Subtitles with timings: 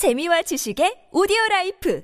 [0.00, 2.02] 재미와 지식의 오디오 라이프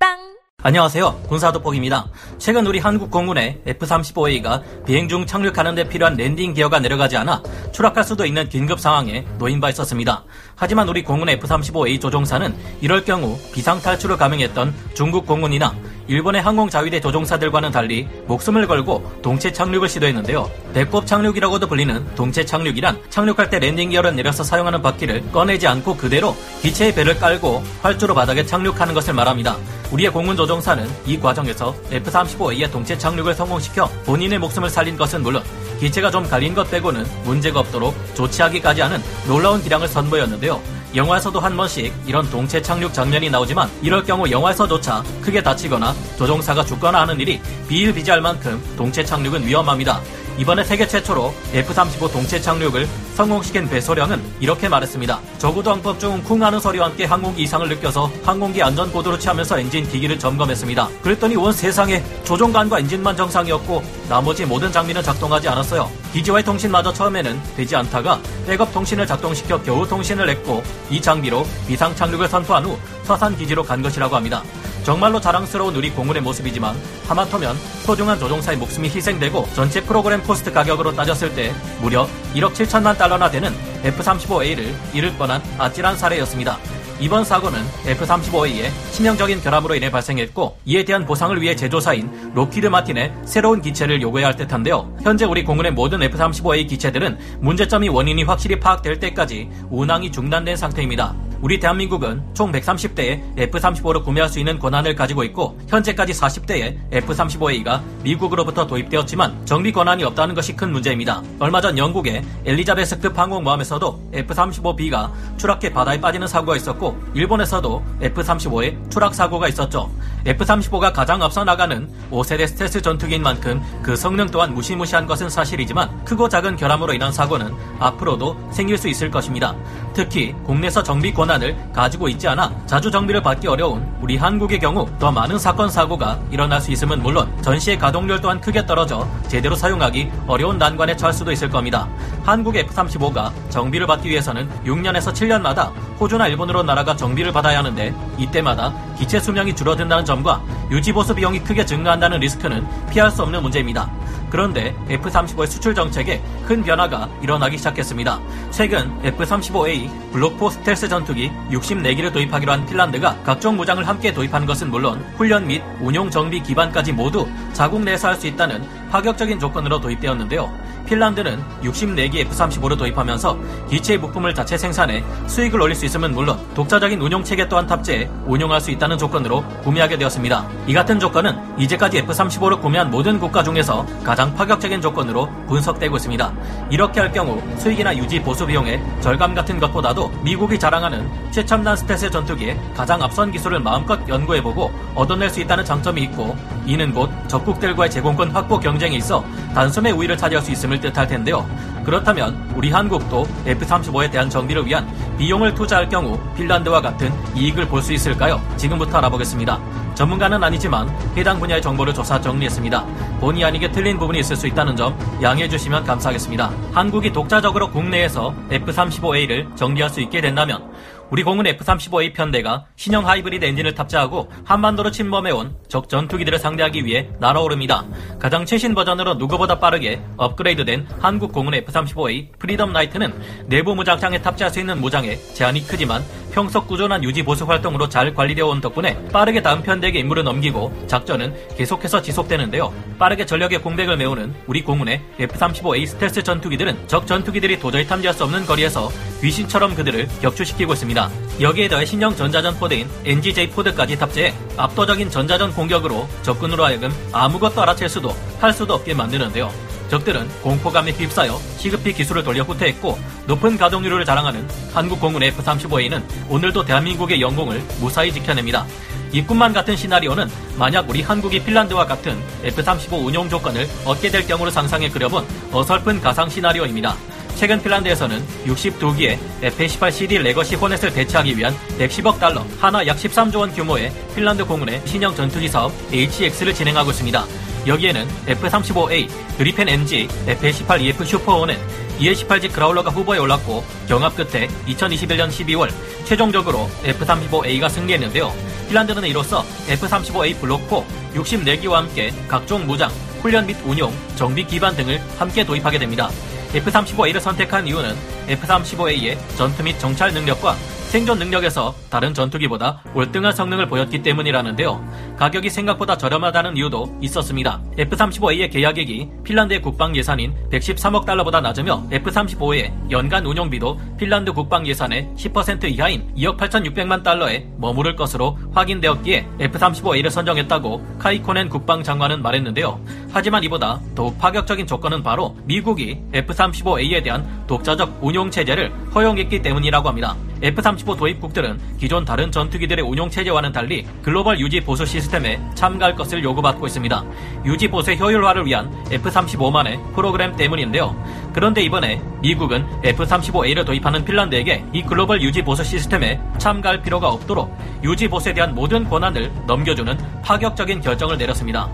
[0.00, 1.24] 팝빵 안녕하세요.
[1.28, 2.10] 군사도폭입니다.
[2.38, 8.04] 최근 우리 한국 공군의 F-35A가 비행 중 착륙하는 데 필요한 랜딩 기어가 내려가지 않아 추락할
[8.04, 10.24] 수도 있는 긴급 상황에 놓인 바 있었습니다.
[10.56, 15.76] 하지만 우리 공군의 F-35A 조종사는 이럴 경우 비상 탈출을 감행했던 중국 공군이나
[16.08, 20.50] 일본의 항공자위대 조종사들과는 달리 목숨을 걸고 동체 착륙을 시도했는데요.
[20.72, 26.34] 배꼽 착륙이라고도 불리는 동체 착륙이란 착륙할 때 랜딩 기어를 내려서 사용하는 바퀴를 꺼내지 않고 그대로
[26.62, 29.56] 기체의 배를 깔고 활주로 바닥에 착륙하는 것을 말합니다.
[29.92, 35.42] 우리의 공군 조종사는 이 과정에서 F-35A의 동체 착륙을 성공시켜 본인의 목숨을 살린 것은 물론
[35.78, 40.77] 기체가 좀 갈린 것 빼고는 문제가 없도록 조치하기까지 하는 놀라운 기량을 선보였는데요.
[40.94, 47.02] 영화에서도 한 번씩 이런 동체 착륙 장면이 나오지만 이럴 경우 영화에서조차 크게 다치거나 조종사가 죽거나
[47.02, 50.00] 하는 일이 비일비재할 만큼 동체 착륙은 위험합니다.
[50.38, 55.18] 이번에 세계 최초로 F-35 동체 착륙을 성공시킨 배소령은 이렇게 말했습니다.
[55.38, 59.88] 저고도 항법 중 쿵 하는 소리와 함께 항공기 이상을 느껴서 항공기 안전 고도를 취하면서 엔진
[59.88, 60.88] 계기를 점검했습니다.
[61.02, 65.90] 그랬더니 온 세상에 조종간과 엔진만 정상이었고 나머지 모든 장비는 작동하지 않았어요.
[66.12, 72.28] 기지와의 통신마저 처음에는 되지 않다가 백업 통신을 작동시켜 겨우 통신을 냈고 이 장비로 비상 착륙을
[72.28, 74.42] 선포한 후 서산 기지로 간 것이라고 합니다.
[74.88, 76.74] 정말로 자랑스러운 우리 공군의 모습이지만
[77.08, 83.30] 하마터면 소중한 조종사의 목숨이 희생되고 전체 프로그램 코스트 가격으로 따졌을 때 무려 1억 7천만 달러나
[83.30, 83.52] 되는
[83.84, 86.56] F-35A를 잃을 뻔한 아찔한 사례였습니다.
[87.00, 93.60] 이번 사고는 F-35A의 치명적인 결함으로 인해 발생했고 이에 대한 보상을 위해 제조사인 록히드 마틴의 새로운
[93.60, 94.96] 기체를 요구해야 할 듯한데요.
[95.02, 101.27] 현재 우리 공군의 모든 F-35A 기체들은 문제점이 원인이 확실히 파악될 때까지 운항이 중단된 상태입니다.
[101.40, 108.66] 우리 대한민국은 총 130대의 F-35를 구매할 수 있는 권한을 가지고 있고 현재까지 40대의 F-35A가 미국으로부터
[108.66, 111.22] 도입되었지만 정비 권한이 없다는 것이 큰 문제입니다.
[111.38, 119.46] 얼마 전 영국의 엘리자베스급 항공모함에서도 F-35B가 추락해 바다에 빠지는 사고가 있었고 일본에서도 F-35의 추락 사고가
[119.48, 119.90] 있었죠.
[120.26, 126.28] F-35가 가장 앞서 나가는 5세대 스텔스 전투기인 만큼 그 성능 또한 무시무시한 것은 사실이지만 크고
[126.28, 129.54] 작은 결함으로 인한 사고는 앞으로도 생길 수 있을 것입니다.
[129.94, 134.88] 특히 국내에서 정비 권한 을 가지고 있지 않아 자주 정비를 받기 어려운 우리 한국의 경우
[134.98, 140.10] 더 많은 사건 사고가 일어날 수 있음은 물론 전시의 가동률 또한 크게 떨어져 제대로 사용하기
[140.26, 141.86] 어려운 난관에 처할 수도 있을 겁니다.
[142.24, 149.20] 한국 F-35가 정비를 받기 위해서는 6년에서 7년마다 호주나 일본으로 날아가 정비를 받아야 하는데 이때마다 기체
[149.20, 153.88] 수명이 줄어든다는 점과 유지 보수 비용이 크게 증가한다는 리스크는 피할 수 없는 문제입니다.
[154.30, 158.20] 그런데 F-35의 수출 정책에 큰 변화가 일어나기 시작했습니다.
[158.50, 165.02] 최근 F-35A 블록4 스텔스 전투기 64기를 도입하기로 한 핀란드가 각종 무장을 함께 도입하는 것은 물론
[165.16, 170.52] 훈련 및 운용 정비 기반까지 모두 자국 내에서 할 수 있다는 파격적인 조건으로 도입되었는데요.
[170.88, 173.38] 핀란드는 64기 F-35를 도입하면서
[173.68, 178.60] 기체의 부품을 자체 생산해 수익을 올릴 수 있으면 물론 독자적인 운용 체계 또한 탑재해 운용할
[178.60, 180.48] 수 있다는 조건으로 구매하게 되었습니다.
[180.66, 186.32] 이 같은 조건은 이제까지 F-35를 구매한 모든 국가 중에서 가장 파격적인 조건으로 분석되고 있습니다.
[186.70, 192.58] 이렇게 할 경우 수익이나 유지 보수 비용의 절감 같은 것보다도 미국이 자랑하는 최첨단 스텔스 전투기의
[192.74, 198.58] 가장 앞선 기술을 마음껏 연구해보고 얻어낼 수 있다는 장점이 있고 이는 곧 적국들과의 제공권 확보
[198.58, 199.24] 경쟁에 있어
[199.54, 201.48] 단숨에 우위를 차지할 수 있음을 뜻할 텐데요.
[201.84, 207.92] 그렇다면 우리 한국도 F-35에 대한 정비를 위한 비용을 투자할 경우 핀란드와 같은 이익을 볼 수
[207.92, 208.40] 있을까요?
[208.56, 209.58] 지금부터 알아보겠습니다.
[209.94, 212.84] 전문가는 아니지만 해당 분야의 정보를 조사 정리했습니다.
[213.20, 216.50] 본의 아니게 틀린 부분이 있을 수 있다는 점 양해해 주시면 감사하겠습니다.
[216.72, 220.62] 한국이 독자적으로 국내에서 F-35A를 정비할 수 있게 된다면
[221.10, 227.84] 우리 공군 F-35A 편대가 신형 하이브리드 엔진을 탑재하고 한반도로 침범해온 적 전투기들을 상대하기 위해 날아오릅니다.
[228.18, 234.60] 가장 최신 버전으로 누구보다 빠르게 업그레이드된 한국 공군 F-35A 프리덤 나이트는 내부 무장창에 탑재할 수
[234.60, 236.02] 있는 무장에 제한이 크지만
[236.46, 242.00] 꾸준한 유지 보수 활동으로 잘 관리되어 온 덕분에 빠르게 다음 편대에게 임무를 넘기고 작전은 계속해서
[242.00, 242.72] 지속되는데요.
[242.96, 248.46] 빠르게 전력의 공백을 메우는 우리 공군의 F-35A 스텔스 전투기들은 적 전투기들이 도저히 탐지할 수 없는
[248.46, 248.88] 거리에서
[249.20, 251.10] 귀신처럼 그들을 격추시키고 있습니다.
[251.40, 257.88] 여기에 더해 신형 전자전 포대인 NGJ pod까지 탑재해 압도적인 전자전 공격으로 적군으로 하여금 아무것도 알아챌
[257.88, 259.67] 수도 할 수도 없게 만드는데요.
[259.88, 267.20] 적들은 공포감에 휩싸여 시급히 기수를 돌려 후퇴했고 높은 가동률을 자랑하는 한국 공군 F-35A는 오늘도 대한민국의
[267.20, 268.66] 영공을 무사히 지켜냅니다.
[269.12, 274.52] 이 꿈만 같은 시나리오는 만약 우리 한국이 핀란드와 같은 F-35 운용 조건을 얻게 될 경우를
[274.52, 276.94] 상상해 그려본 어설픈 가상 시나리오입니다.
[277.36, 283.92] 최근 핀란드에서는 62기의 F-18CD 레거시 호넷을 대체하기 위한 110억 달러, 한화 약 13조 원 규모의
[284.16, 287.24] 핀란드 공군의 신형 전투기 사업 HX를 진행하고 있습니다.
[287.68, 291.56] 여기에는 F-35A, 그리펜 NG, F-18EF 슈퍼호는
[291.98, 295.70] EA-18G 그라울러가 후보에 올랐고 경합 끝에 2021년 12월
[296.04, 298.32] 최종적으로 F-35A가 승리했는데요.
[298.68, 300.84] 핀란드는 이로써 F-35A 블록4
[301.14, 306.10] 64기와 함께 각종 무장, 훈련 및 운용, 정비 기반 등을 함께 도입하게 됩니다.
[306.54, 307.94] F-35A를 선택한 이유는
[308.28, 310.56] F-35A의 전투 및 정찰 능력과
[310.88, 314.82] 생존 능력에서 다른 전투기보다 월등한 성능을 보였기 때문이라는데요.
[315.18, 317.60] 가격이 생각보다 저렴하다는 이유도 있었습니다.
[317.76, 325.64] F-35A의 계약액이 핀란드의 국방 예산인 113억 달러보다 낮으며 F-35의 연간 운용비도 핀란드 국방 예산의 10%
[325.64, 332.80] 이하인 2억 8,600만 달러에 머무를 것으로 확인되었기에 F-35A를 선정했다고 카이코넨 국방 장관은 말했는데요.
[333.12, 340.16] 하지만 이보다 더욱 파격적인 조건은 바로 미국이 F-35A에 대한 독자적 운용 체제를 허용했기 때문이라고 합니다.
[340.40, 346.66] F-35 도입국들은 기존 다른 전투기들의 운용 체제와는 달리 글로벌 유지 보수 시스템에 참가할 것을 요구받고
[346.66, 347.04] 있습니다.
[347.44, 350.96] 유지 보수의 효율화를 위한 F-35만의 프로그램 때문인데요.
[351.32, 358.08] 그런데 이번에 미국은 F-35A를 도입하는 핀란드에게 이 글로벌 유지 보수 시스템에 참가할 필요가 없도록 유지
[358.08, 361.68] 보수에 대한 모든 권한을 넘겨주는 파격적인 결정을 내렸습니다.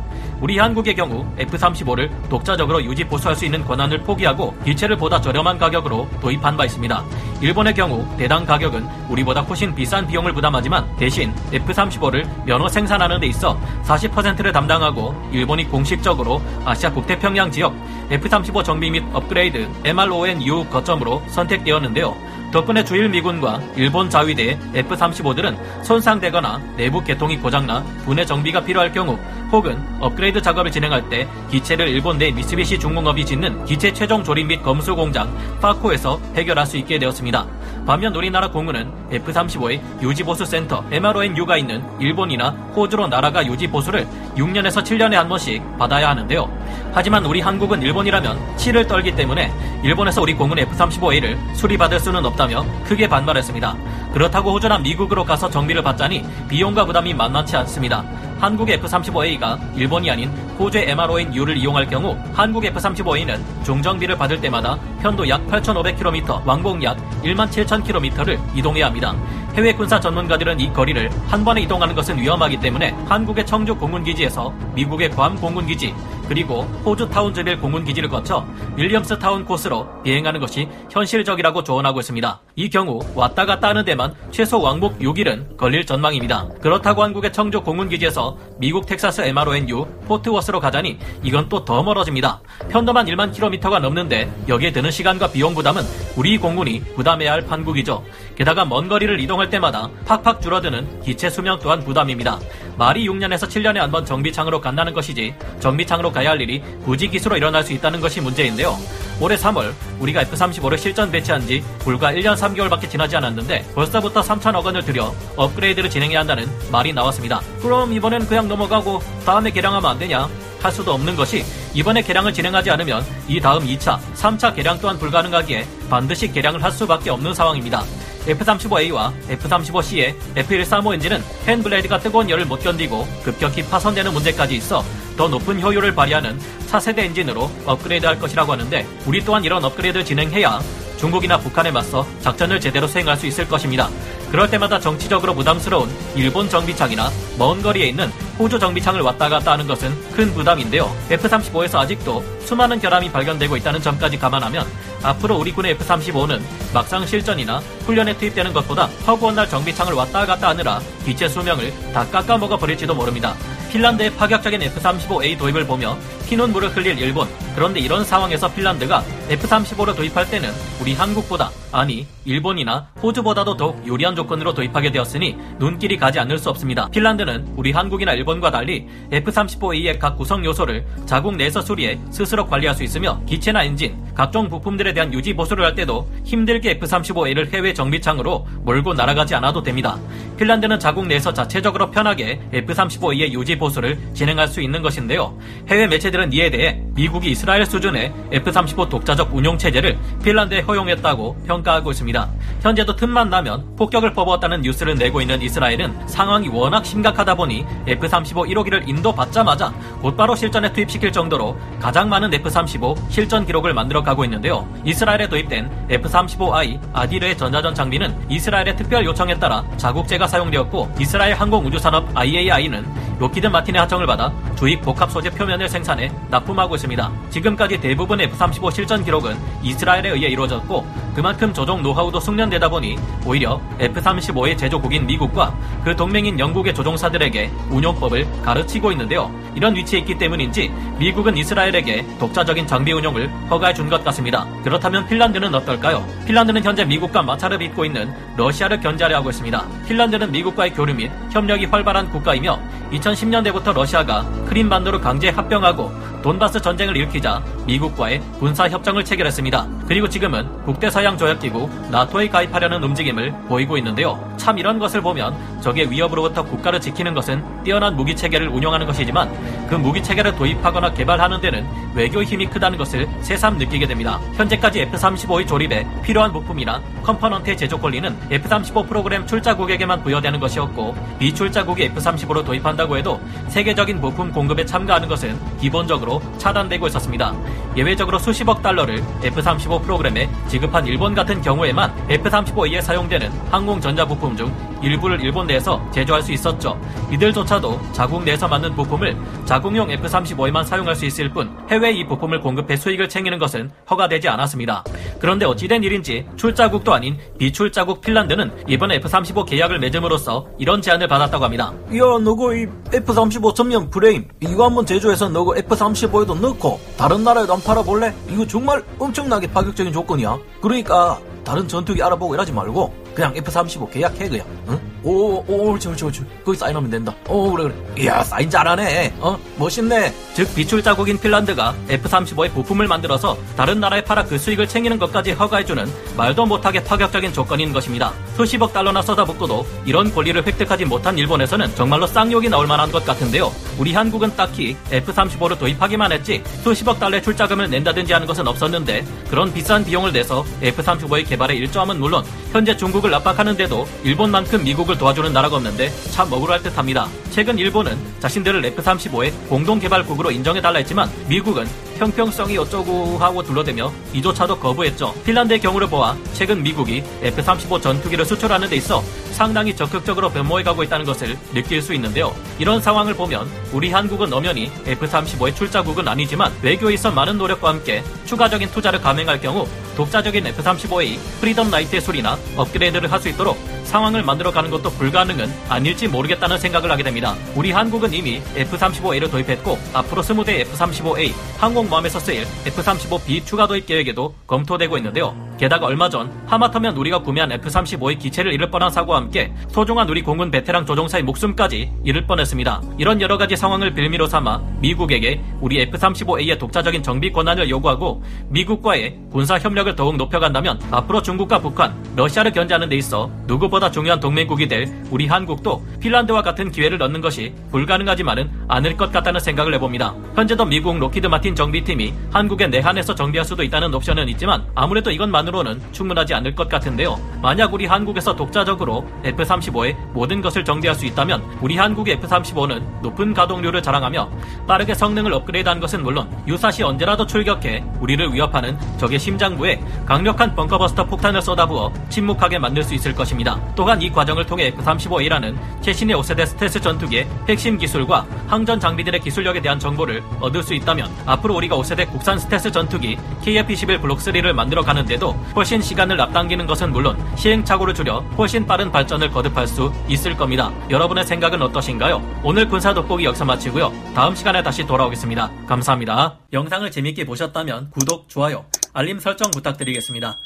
[0.45, 6.07] 우리 한국의 경우 F-35를 독자적으로 유지 보수할 수 있는 권한을 포기하고 기체를 보다 저렴한 가격으로
[6.21, 7.03] 도입한 바 있습니다.
[7.41, 13.59] 일본의 경우 대당 가격은 우리보다 훨씬 비싼 비용을 부담하지만 대신 F-35를 면허 생산하는 데 있어
[13.85, 17.75] 40%를 담당하고 일본이 공식적으로 아시아 북태평양 지역
[18.11, 22.15] F-35 정비 및 업그레이드 MRONU 거점으로 선택되었는데요.
[22.55, 29.19] 덕분에 주일 미군과 일본 자위대의 F-35들은 손상되거나 내부 개통이 고장나 분해 정비가 필요할 경우
[29.51, 34.63] 혹은 업그레이드 작업을 진행할 때 기체를 일본 내 미쓰비시 중공업이 짓는 기체 최종 조립 및
[34.63, 37.45] 검수 공장 파코에서 해결할 수 있게 되었습니다.
[37.87, 45.29] 반면 우리나라 공군은 F-35의 유지보수 센터 MRONU가 있는 일본이나 호주로 나라가 유지보수를 6년에서 7년에 한
[45.29, 46.49] 번씩 받아야 하는데요.
[46.95, 49.53] 하지만 우리 한국은 일본이라면 치를 떨기 때문에
[49.83, 53.77] 일본에서 우리 공군 F-35A를 수리받을 수는 없다며 크게 반발했습니다.
[54.15, 58.03] 그렇다고 호주나 미국으로 가서 정비를 받자니 비용과 부담이 만만치 않습니다.
[58.39, 65.47] 한국의 F-35A가 일본이 아닌 호주의 MRONU를 이용할 경우 한국 F-35A는 종정비를 받을 때마다 편도 약
[65.47, 69.15] 8,500km, 왕복 약 17,000km를 이동해야 합니다.
[69.55, 75.11] 해외 군사 전문가들은 이 거리를 한 번에 이동하는 것은 위험하기 때문에 한국의 청주 공군기지에서 미국의
[75.11, 75.95] 괌 공군기지
[76.29, 82.41] 그리고 호주 타운즈빌 공군기지를 거쳐 윌리엄스 타운 코스로 비행하는 것이 현실적이라고 조언하고 있습니다.
[82.57, 86.49] 이 경우 왔다 갔다 하는 데만 최소 왕복 6일은 걸릴 전망입니다.
[86.61, 92.43] 그렇다고 한국의 청주 공군기지에서 미국 텍사스 MRO&U 포트워스로 가자니 이건 또 더 멀어집니다.
[92.69, 95.83] 편도만 1만 킬로미터가 넘는데 여기에 드는 시간과 비용 부담은
[96.15, 98.05] 우리 공군이 부담해야 할 판국이죠.
[98.37, 102.39] 게다가 먼 거리를 이동할 때마다 팍팍 줄어드는 기체 수명 또한 부담입니다.
[102.77, 107.65] 말이 6년에서 7년에 한 번 정비창으로 간다는 것이지 정비창으로 가야 할 일이 굳이 기수로 일어날
[107.65, 108.79] 수 있다는 것이 문제인데요.
[109.21, 114.85] 올해 3월 우리가 F-35를 실전 배치한 지 불과 1년 3개월밖에 지나지 않았는데 벌써부터 3천억 원을
[114.85, 117.41] 들여 업그레이드를 진행해야 한다는 말이 나왔습니다.
[117.61, 120.29] 그럼 이번엔 그냥 넘어가고 다음에 개량하면 안 되냐?
[120.63, 125.67] 할 수도 없는 것이 이번에 개량을 진행하지 않으면 이 다음 2차, 3차 개량 또한 불가능하기에
[125.91, 127.83] 반드시 개량을 할 수밖에 없는 상황입니다.
[128.27, 134.83] F-35A와 F-35C의 F-135 엔진은 팬블레이드가 뜨거운 열을 못 견디고 급격히 파손되는 문제까지 있어
[135.17, 140.61] 더 높은 효율을 발휘하는 차세대 엔진으로 업그레이드할 것이라고 하는데 우리 또한 이런 업그레이드를 진행해야
[141.05, 143.91] 중국이나 북한에 맞서 작전을 제대로 수행할 수 있을 것입니다.
[144.31, 149.95] 그럴 때마다 정치적으로 부담스러운 일본 정비창이나 먼 거리에 있는 호주 정비창을 왔다 갔다 하는 것은
[150.13, 150.91] 큰 부담인데요.
[151.11, 154.67] F-35에서 아직도 수많은 결함이 발견되고 있다는 점까지 감안하면
[155.05, 156.41] 앞으로 우리 군의 F-35는
[156.73, 162.57] 막상 실전이나 훈련에 투입되는 것보다 허구한 날 정비창을 왔다 갔다 하느라 기체 수명을 다 깎아먹어
[162.57, 163.37] 버릴지도 모릅니다.
[163.71, 165.97] 핀란드의 파격적인 F-35A 도입을 보며
[166.27, 167.29] 피눈물을 흘릴 일본.
[167.55, 174.55] 그런데 이런 상황에서 핀란드가 F-35를 도입할 때는 우리 한국보다 아니 일본이나 호주보다도 더욱 유리한 조건으로
[174.55, 176.89] 도입하게 되었으니 눈길이 가지 않을 수 없습니다.
[176.89, 182.83] 핀란드는 우리 한국이나 일본과 달리 F-35A의 각 구성 요소를 자국 내에서 수리해 스스로 관리할 수
[182.83, 188.95] 있으며 기체나 엔진, 각종 부품들에 대한 유지 보수를 할 때도 힘들게 F-35A를 해외 정비창으로 몰고
[188.95, 189.99] 날아가지 않아도 됩니다.
[190.39, 195.37] 핀란드는 자국 내에서 자체적으로 편하게 F-35A의 유지 보수를 진행할 수 있는 것인데요.
[195.69, 201.63] 해외 매체들 업체들은 이에 대해 미국이 이스라엘 수준의 F-35 독자적 운용 체제를 핀란드에 허용했다고 평
[201.65, 202.29] 가하고 있습니다.
[202.63, 208.89] 현재도 틈만 나면 폭격을 퍼부었다는 뉴스를 내고 있는 이스라엘은 상황이 워낙 심각하다 보니 F-35 1호기를
[208.89, 214.69] 인도받자마자 곧바로 실전에 투입시킬 정도로 가장 많은 F-35 실전 기록을 만들어 가고 있는데요.
[214.85, 222.87] 이스라엘에 도입된 F-35I 아디르의 전자전 장비는 이스라엘의 특별 요청에 따라 자국제가 사용되었고 이스라엘 항공우주산업 IAI는
[223.19, 227.13] 록히드 마틴의 하청을 받아 주익 복합 소재 표면을 생산해 납품하고 있습니다.
[227.31, 234.59] 지금까지 대부분 F-35 실전 기록은 이스라엘에 의해 이루어졌고 그만큼 조종 노하우도 숙련되다 보니 오히려 F-35의
[234.59, 239.31] 제조국인 미국과 그 동맹인 영국의 조종사들에게 운용법을 가르치고 있는데요.
[239.55, 244.47] 이런 위치에 있기 때문인지 미국은 이스라엘에게 독자적인 장비 운용을 허가해 준 것 같습니다.
[244.65, 246.05] 그렇다면 핀란드는 어떨까요?
[246.27, 249.65] 핀란드는 현재 미국과 마찰을 빚고 있는 러시아를 견제하려 하고 있습니다.
[249.87, 252.59] 핀란드는 미국과의 교류 및 협력이 활발한 국가이며
[252.93, 255.93] 2010년대부터 러시아가 크림반도를 강제 합병하고
[256.25, 259.67] 돈바스 전쟁을 일으키자 미국과의 군사 협정을 체결했습니다.
[259.87, 264.19] 그리고 지금은 국대서양 조약기구 나토에 가입하려는 움직임을 보이고 있는데요.
[264.39, 269.31] 참 이런 것을 보면 적의 위협으로부터 국가를 지키는 것은 뛰어난 무기 체계를 운영하는 것이지만
[269.69, 274.19] 그 무기 체계를 도입하거나 개발하는 데는 외교 힘이 크다는 것을 새삼 느끼게 됩니다.
[274.35, 282.45] 현재까지 F-35의 조립에 필요한 부품이나 component의 제조 권리는 F-35 프로그램 출자국에게만 부여되는 것이었고 비출자국이 F-35로
[282.47, 287.35] 도입한다고 해도 세계적인 부품 공급에 참가하는 것은 기본적으로 차단되고 있었습니다.
[287.77, 294.53] 예외적으로 수십억 달러를 F-35 프로그램에 지급한 일본 같은 경우에만 F-35E에 사용되는 항공 전자 부품 중
[294.85, 296.79] 일부를 일본 내에서 제조할 수 있었죠.
[297.11, 302.77] 이들조차도 자국 내에서 만든 부품을 자국용 F-35에만 사용할 수 있을 뿐 해외에 이 부품을 공급해
[302.77, 304.85] 수익을 챙기는 것은 허가되지 않았습니다.
[305.19, 311.73] 그런데 어찌된 일인지 출자국도 아닌 비출자국 핀란드는 이번 F-35 계약을 맺음으로써 이런 제안을 받았다고 합니다.
[311.95, 317.67] 야, 너거 이 F-35 전면 프레임 이거 한번 제조해서 너거 F-35에도 넣고 다른 나라에도 한번
[317.67, 318.15] 팔아볼래?
[318.29, 320.39] 이거 정말 엄청나게 파격적인 조건이야.
[320.61, 324.94] 그러니까 다른 전투기 알아보고 이러지 말고 그냥 F-35 계약해 그냥 응?
[325.05, 327.15] 오, 오, 옳지 옳지 옳지 거기 사인하면 된다.
[327.29, 328.05] 오 그래 그래.
[328.05, 329.15] 이야 사인 잘하네.
[329.21, 330.13] 어 멋있네.
[330.35, 335.87] 즉 비출 자국인 핀란드가 F-35의 부품을 만들어서 다른 나라에 팔아 그 수익을 챙기는 것까지 허가해주는
[336.17, 338.13] 말도 못하게 파격적인 조건인 것입니다.
[338.37, 343.53] 수십억 달러나 쏟아붓고도 이런 권리를 획득하지 못한 일본에서는 정말로 쌍욕이 나올 만한 것 같은데요.
[343.79, 349.85] 우리 한국은 딱히 F-35를 도입하기만 했지 수십억 달러의 출자금을 낸다든지 하는 것은 없었는데 그런 비싼
[349.85, 356.33] 비용을 내서 F-35의 개발에 일조함은 물론 현재 중국을 압박하는데도 일본만큼 미국을 도와주는 나라가 없는데 참
[356.33, 357.09] 억울할 듯합니다.
[357.31, 365.15] 최근 일본은 자신들을 F-35의 공동개발국으로 인정해달라 했지만 미국은 형평성이 어쩌고 하고 둘러대며 이조차도 거부했죠.
[365.25, 369.03] 핀란드의 경우를 보아 최근 미국이 F-35 전투기를 수출하는 데 있어
[369.35, 372.35] 상당히 적극적으로 변모해가고 있다는 것을 느낄 수 있는데요.
[372.59, 378.71] 이런 상황을 보면 우리 한국은 엄연히 F-35의 출자국은 아니지만 외교에 있어 많은 노력과 함께 추가적인
[378.71, 384.91] 투자를 감행할 경우 독자적인 F-35A 프리덤 나이트의 수리나 업그레이드를 할 수 있도록 상황을 만들어가는 것도
[384.91, 387.35] 불가능은 아닐지 모르겠다는 생각을 하게 됩니다.
[387.55, 394.97] 우리 한국은 이미 F-35A를 도입했고 앞으로 20대 F-35A 항공모함에서 쓰일 F-35B 추가 도입 계획에도 검토되고
[394.99, 395.35] 있는데요.
[395.59, 400.51] 게다가 얼마 전 하마터면 우리가 구매한 F-35의 기체를 잃을 뻔한 사고와 함께 소중한 우리 공군
[400.51, 402.83] 베테랑 조종사의 목숨까지 잃을 뻔했습니다.
[402.99, 409.59] 이런 여러 가지 상황을 빌미로 삼아 미국에게 우리 F-35A의 독자적인 정비 권한을 요구하고 미국과의 군사
[409.59, 415.27] 협력을 더욱 높여간다면 앞으로 중국과 북한, 러시아를 견제하는 데 있어 누구보다 중요한 동맹국이 될 우리
[415.27, 420.15] 한국도 핀란드와 같은 기회를 얻는 것이 불가능하지만은 않을 것 같다는 생각을 해봅니다.
[420.35, 426.35] 현재도 미국 로키드 마틴 정비팀이 한국에 내한해서 정비할 수도 있다는 옵션은 있지만 아무래도 이것만으로는 충분하지
[426.35, 427.19] 않을 것 같은데요.
[427.41, 433.83] 만약 우리 한국에서 독자적으로 F-35의 모든 것을 정비할 수 있다면 우리 한국의 F-35는 높은 가동률을
[433.83, 434.29] 자랑하며
[434.67, 441.43] 빠르게 성능을 업그레이드한 것은 물론 유사시 언제라도 출격해 우리를 위협하는 적의 심장부에 강력한 벙커버스터 폭탄을
[441.43, 443.61] 쏟아부어 침묵하게 만들 수 있을 것입니다.
[443.75, 449.79] 또한 이 과정을 통해 F-35A라는 최신의 5세대 스텔스 전투기의 핵심 기술과 항전 장비들의 기술력에 대한
[449.79, 455.33] 정보를 얻을 수 있다면 앞으로 우리가 5세대 국산 스텔스 전투기 KF-21 블록 3를 만들어 가는데도
[455.55, 460.73] 훨씬 시간을 앞당기는 것은 물론 시행착오를 줄여 훨씬 빠른 발 전을 거듭할 수 있을 겁니다.
[460.91, 462.41] 여러분의 생각은 어떠신가요?
[462.43, 463.93] 오늘 군사 돋보기 여기서 마치고요.
[464.15, 465.51] 다음 시간에 다시 돌아오겠습니다.
[465.67, 466.39] 감사합니다.
[466.53, 470.37] 영상을 재밌게 보셨다면 구독, 좋아요, 알림 설정 부탁드리겠습니다.